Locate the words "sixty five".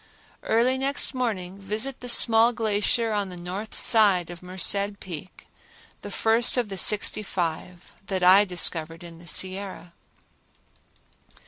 6.79-7.93